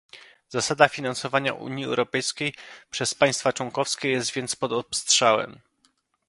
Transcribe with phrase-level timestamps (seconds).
[0.49, 2.53] Zasada finansowania Unii Europejskiej
[2.91, 5.59] przez państwa członkowskie jest więc pod obstrzałem